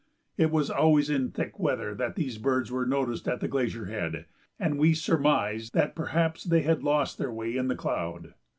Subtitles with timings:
[0.35, 4.25] It was always in thick weather that these birds were noticed at the glacier head,
[4.59, 8.33] and we surmised that perhaps they had lost their way in the cloud.